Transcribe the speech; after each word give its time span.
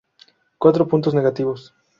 Cuatro 0.57 0.87
puntos 0.87 1.13
negativos. 1.13 1.75